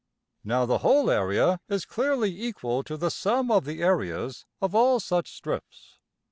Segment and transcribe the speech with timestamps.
[0.43, 4.99] Now, the whole area is clearly equal to the sum of the areas of all
[4.99, 5.99] such strips.